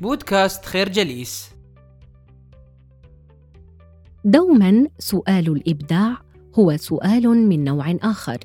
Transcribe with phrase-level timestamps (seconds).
[0.00, 1.50] بودكاست خير جليس.
[4.24, 6.16] دوما سؤال الإبداع
[6.58, 8.38] هو سؤال من نوع آخر.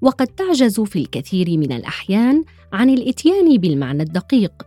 [0.00, 4.66] وقد تعجز في الكثير من الأحيان عن الإتيان بالمعنى الدقيق.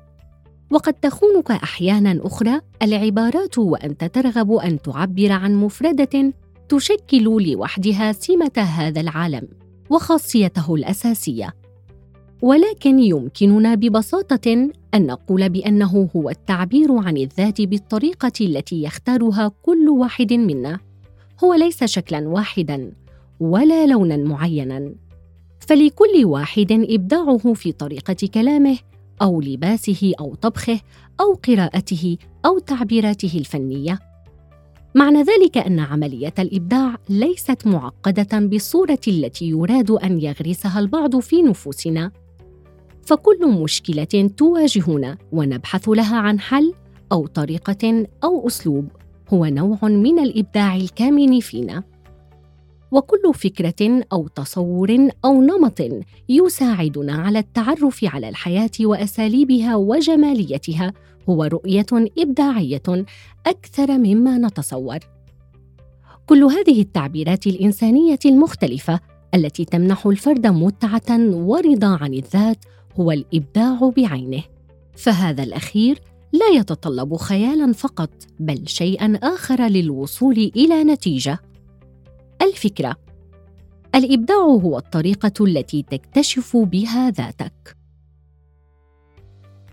[0.72, 6.34] وقد تخونك أحيانا أخرى العبارات وأنت ترغب أن تعبر عن مفردة
[6.70, 9.48] تشكل لوحدها سمة هذا العالم
[9.90, 11.63] وخاصيته الأساسية.
[12.42, 14.52] ولكن يمكننا ببساطة
[14.94, 20.80] أن نقول بأنه هو التعبير عن الذات بالطريقة التي يختارها كل واحد منا.
[21.44, 22.92] هو ليس شكلا واحدا
[23.40, 24.94] ولا لونا معينا.
[25.60, 28.78] فلكل واحد إبداعه في طريقة كلامه
[29.22, 30.80] أو لباسه أو طبخه
[31.22, 34.00] أو قراءته أو تعبيراته الفنية.
[34.96, 42.12] معنى ذلك أن عملية الإبداع ليست معقدة بالصورة التي يراد أن يغرسها البعض في نفوسنا.
[43.06, 46.74] فكل مشكلة تواجهنا ونبحث لها عن حل
[47.12, 48.88] أو طريقة أو أسلوب
[49.30, 51.84] هو نوع من الإبداع الكامن فينا.
[52.92, 55.82] وكل فكرة أو تصور أو نمط
[56.30, 60.94] يساعدنا على التعرف على الحياة وأساليبها وجماليتها
[61.30, 61.86] هو رؤية
[62.18, 63.06] إبداعية
[63.48, 65.00] أكثر مما نتصور.
[66.26, 69.00] كل هذه التعبيرات الإنسانية المختلفة
[69.36, 72.58] التي تمنح الفرد متعة ورضا عن الذات
[73.00, 74.44] هو الإبداع بعينه.
[74.96, 76.02] فهذا الأخير
[76.34, 81.40] لا يتطلب خيالا فقط بل شيئا آخر للوصول إلى نتيجة.
[82.42, 82.96] الفكرة
[83.96, 87.78] الإبداع هو الطريقة التي تكتشف بها ذاتك.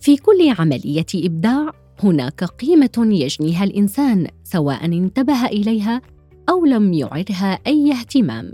[0.01, 6.03] في كل عملية إبداع هناك قيمة يجنيها الإنسان سواء انتبه إليها
[6.49, 8.53] أو لم يعرها أي اهتمام.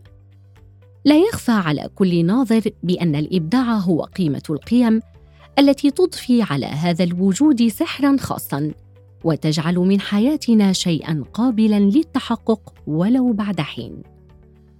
[1.06, 5.00] لا يخفى على كل ناظر بأن الإبداع هو قيمة القيم
[5.58, 8.72] التي تضفي على هذا الوجود سحرا خاصا
[9.24, 14.02] وتجعل من حياتنا شيئا قابلا للتحقق ولو بعد حين.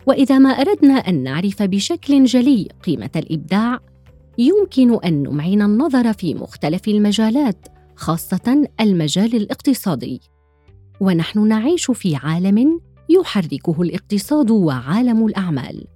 [0.07, 3.81] وإذا ما أردنا أن نعرف بشكل جلي قيمة الإبداع
[4.39, 10.20] يمكن أن نمعن النظر في مختلف المجالات خاصة المجال الاقتصادي.
[11.01, 15.95] ونحن نعيش في عالم يحركه الاقتصاد وعالم الأعمال.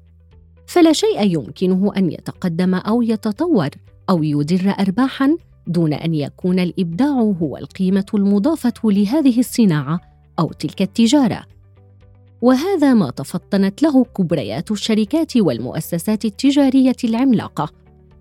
[0.71, 3.69] فلا شيء يمكنه أن يتقدم أو يتطور
[4.11, 5.37] أو يدر ارباحا
[5.67, 10.01] دون أن يكون الإبداع هو القيمة المضافة لهذه الصناعة
[10.39, 11.43] أو تلك التجارة.
[12.41, 17.69] وهذا ما تفطنت له كبريات الشركات والمؤسسات التجارية العملاقة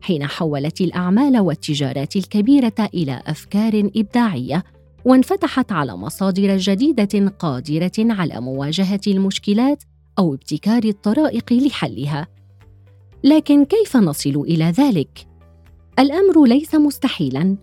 [0.01, 4.63] حين حولت الأعمال والتجارات الكبيرة إلى أفكار إبداعية
[5.05, 9.83] وانفتحت على مصادر جديدة قادرة على مواجهة المشكلات
[10.19, 12.38] أو ابتكار الطرائق لحلها.
[13.23, 15.27] لكن كيف نصل إلى ذلك؟
[15.99, 17.57] الأمر ليس مستحيلا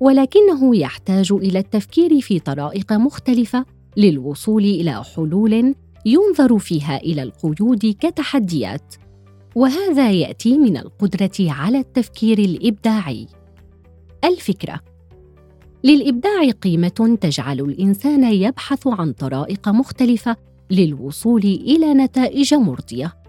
[0.00, 3.64] ولكنه يحتاج إلى التفكير في طرائق مختلفة
[3.96, 5.74] للوصول إلى حلول
[6.06, 8.94] ينظر فيها إلى القيود كتحديات
[9.54, 13.26] وهذا يأتي من القدرة على التفكير الإبداعي.
[14.24, 14.80] الفكرة
[15.84, 20.36] للإبداع قيمة تجعل الإنسان يبحث عن طرائق مختلفة
[20.70, 23.23] للوصول إلى نتائج مرضية.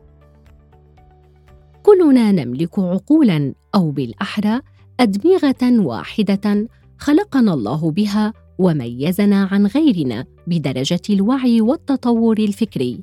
[1.85, 4.61] كلنا نملك عقولا أو بالأحرى
[4.99, 12.99] أدمغة واحدة خلقنا الله بها وميزنا عن غيرنا بدرجة الوعي والتطور الفكري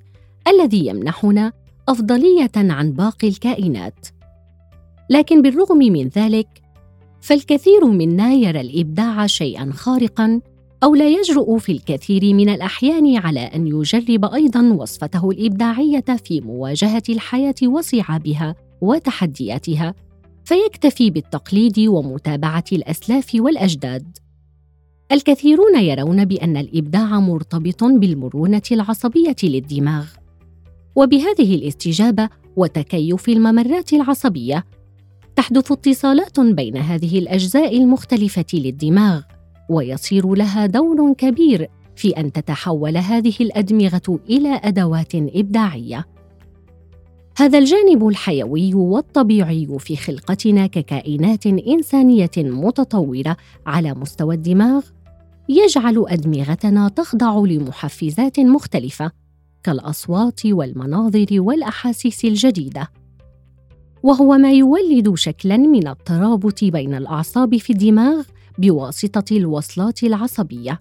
[0.48, 1.52] الذي يمنحنا
[1.88, 4.06] أفضلية عن باقي الكائنات.
[5.10, 6.48] لكن بالرغم من ذلك
[7.20, 10.40] فالكثير منا يرى الإبداع شيئا خارقا
[10.82, 17.02] أو لا يجرؤ في الكثير من الأحيان على أن يجرب أيضا وصفته الإبداعية في مواجهة
[17.08, 19.94] الحياة وصعابها وتحدياتها
[20.44, 24.18] فيكتفي بالتقليد ومتابعة الأسلاف والأجداد.
[25.12, 30.06] الكثيرون يرون بأن الإبداع مرتبط بالمرونة العصبية للدماغ.
[30.96, 34.64] وبهذه الاستجابة وتكيف الممرات العصبية
[35.36, 39.22] تحدث اتصالات بين هذه الأجزاء المختلفة للدماغ
[39.70, 46.06] ويصير لها دور كبير في أن تتحول هذه الأدمغة إلى أدوات إبداعية.
[47.36, 53.36] هذا الجانب الحيوي والطبيعي في خلقتنا ككائنات إنسانية متطورة
[53.66, 54.82] على مستوى الدماغ.
[55.48, 59.10] يجعل أدمغتنا تخضع لمحفزات مختلفة
[59.62, 62.90] كالأصوات والمناظر والأحاسيس الجديدة.
[64.02, 68.22] وهو ما يولد شكلا من الترابط بين الأعصاب في الدماغ
[68.58, 70.80] بواسطة الوصلات العصبية.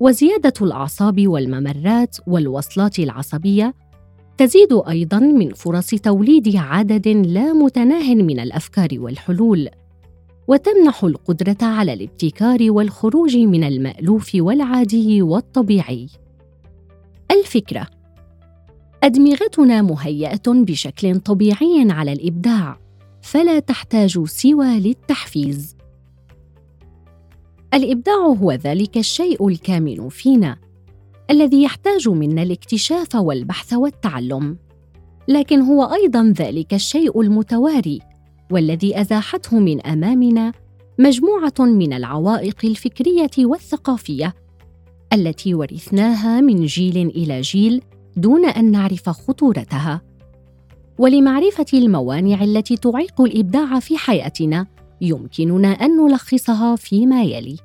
[0.00, 3.74] وزيادة الأعصاب والممرات والوصلات العصبية
[4.38, 9.68] تزيد أيضا من فرص توليد عدد لا متناه من الأفكار والحلول
[10.48, 16.08] وتمنح القدرة على الابتكار والخروج من المألوف والعادي والطبيعي.
[17.30, 17.86] الفكرة
[19.02, 22.78] أدمغتنا مهيئة بشكل طبيعي على الإبداع
[23.22, 25.76] فلا تحتاج سوى للتحفيز.
[27.74, 30.56] الإبداع هو ذلك الشيء الكامن فينا.
[31.30, 34.56] الذي يحتاج منا الاكتشاف والبحث والتعلم.
[35.28, 38.00] لكن هو أيضا ذلك الشيء المتواري
[38.50, 40.52] والذي أزاحته من أمامنا
[40.98, 44.34] مجموعة من العوائق الفكرية والثقافية
[45.12, 47.82] التي ورثناها من جيل إلى جيل
[48.16, 50.02] دون أن نعرف خطورتها.
[50.98, 54.66] ولمعرفة الموانع التي تعيق الإبداع في حياتنا
[55.00, 57.56] يمكننا أن نلخصها فيما يلي.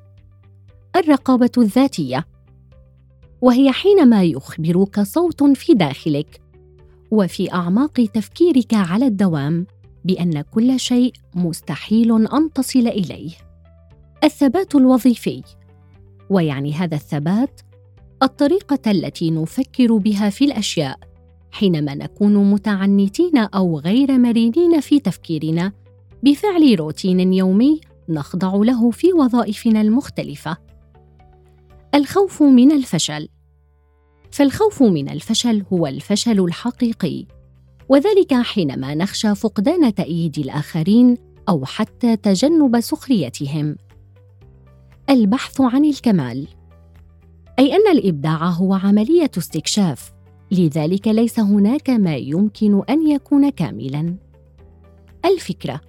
[0.95, 2.25] الرقابة الذاتية
[3.41, 6.41] وهي حينما يخبرك صوت في داخلك.
[7.12, 9.65] وفي أعماق تفكيرك على الدوام
[10.06, 13.31] بأن كل شيء مستحيل أن تصل إليه.
[14.24, 15.44] الثبات الوظيفي.
[16.30, 17.62] ويعني هذا الثبات
[18.24, 21.00] الطريقة التي نفكر بها في الأشياء
[21.51, 25.71] حينما نكون متعنتين أو غير مرنين في تفكيرنا
[26.24, 30.57] بفعل روتين يومي نخضع له في وظائفنا المختلفة.
[31.95, 33.30] الخوف من الفشل
[34.31, 37.25] فالخوف من الفشل هو الفشل الحقيقي
[37.89, 41.18] وذلك حينما نخشى فقدان تأييد الآخرين
[41.50, 43.75] أو حتى تجنب سخريتهم.
[45.09, 46.47] البحث عن الكمال
[47.59, 50.12] أي أن الإبداع هو عملية استكشاف،
[50.51, 54.15] لذلك ليس هناك ما يمكن أن يكون كاملاً.
[55.25, 55.81] الفكرة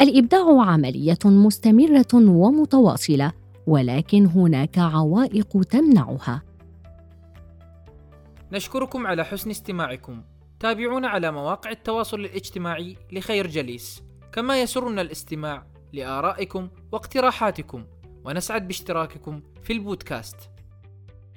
[0.00, 3.32] الإبداع عملية مستمرة ومتواصلة،
[3.70, 6.42] ولكن هناك عوائق تمنعها.
[8.52, 10.22] نشكركم على حسن استماعكم.
[10.60, 14.02] تابعونا على مواقع التواصل الاجتماعي لخير جليس.
[14.32, 17.84] كما يسرنا الاستماع لآرائكم واقتراحاتكم.
[18.24, 20.36] ونسعد باشتراككم في البودكاست.